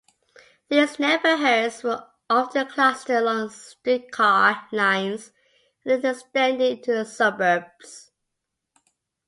These 0.67 0.97
neighborhoods 0.97 1.83
were 1.83 2.07
often 2.27 2.65
clustered 2.65 3.17
along 3.17 3.51
streetcar 3.51 4.67
lines 4.71 5.31
as 5.85 6.01
they 6.01 6.09
extended 6.09 6.79
into 6.79 6.91
the 6.93 7.05
suburbs. 7.05 8.09